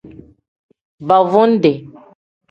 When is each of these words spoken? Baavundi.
Baavundi. 1.07 1.71